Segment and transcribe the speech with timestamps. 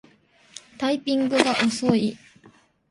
[0.79, 2.17] タイピングが遅い